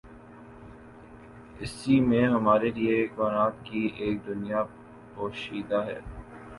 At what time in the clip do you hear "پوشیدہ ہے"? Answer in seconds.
5.15-5.99